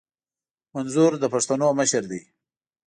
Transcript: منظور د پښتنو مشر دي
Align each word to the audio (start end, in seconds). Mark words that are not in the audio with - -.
منظور 0.75 1.11
د 1.19 1.23
پښتنو 1.33 1.67
مشر 1.79 2.03
دي 2.11 2.21